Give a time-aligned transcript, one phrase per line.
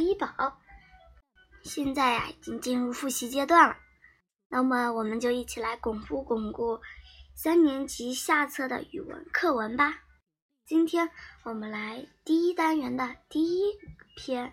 [0.00, 0.60] 医保。
[1.62, 3.76] 现在呀，已经进入复习阶段了，
[4.48, 6.80] 那么我们就一起来巩固巩固
[7.34, 10.00] 三年级下册的语文课文吧。
[10.66, 11.10] 今天
[11.42, 13.78] 我们来第一单元的第一
[14.16, 14.52] 篇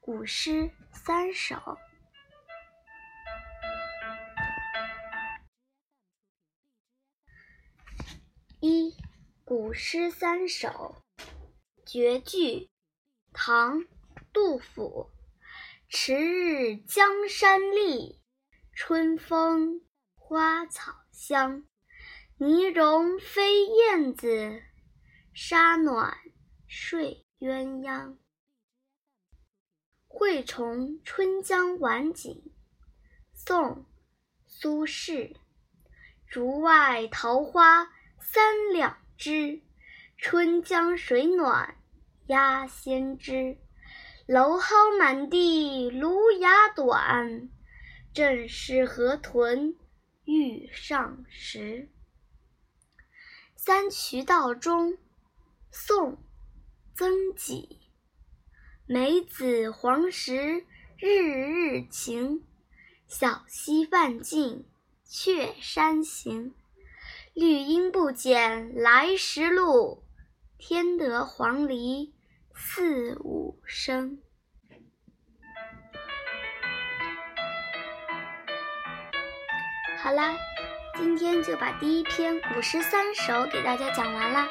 [0.00, 1.78] 古诗三首。
[8.60, 8.90] 一
[9.44, 10.96] 《古诗三首》
[11.84, 12.68] 绝句，
[13.32, 13.80] 唐·
[14.36, 15.10] 杜甫。
[15.88, 18.20] 迟日江山丽，
[18.74, 19.80] 春风
[20.14, 21.64] 花草香。
[22.36, 24.62] 泥融飞燕子，
[25.32, 26.18] 沙暖
[26.66, 28.18] 睡鸳鸯。
[30.06, 32.52] 惠崇春江晚景，
[33.32, 33.62] 宋·
[34.44, 35.34] 苏轼。
[36.26, 37.90] 竹外桃花
[38.20, 39.62] 三两枝，
[40.18, 41.78] 春江水暖
[42.26, 43.56] 鸭先知。
[44.26, 47.48] 蒌蒿满地芦芽短，
[48.12, 49.76] 正是河豚
[50.24, 51.88] 欲上时。
[53.54, 54.98] 三衢道中，
[55.70, 56.14] 宋·
[56.96, 57.78] 曾几。
[58.88, 60.64] 梅子黄时
[60.98, 62.44] 日日晴，
[63.06, 64.66] 小溪泛尽
[65.04, 66.52] 却山行。
[67.32, 70.02] 绿阴不减来时路，
[70.58, 72.15] 添得黄鹂。
[72.58, 74.18] 四五声。
[79.98, 80.34] 好啦，
[80.94, 84.48] 今天就把第一篇古诗三首给大家讲完啦。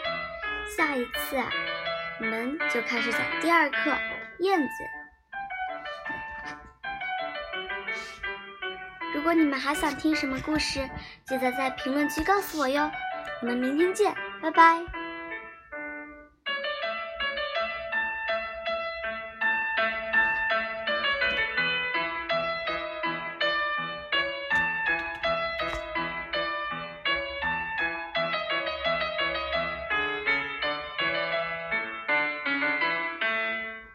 [0.78, 1.50] 下一次啊，
[2.20, 3.92] 我们就开始讲第二课
[4.39, 4.67] 《燕子》。
[9.16, 10.88] 如果你们还想听什么故事，
[11.26, 12.92] 记得在评论区告诉我哟。
[13.42, 15.05] 我们明天见，拜拜。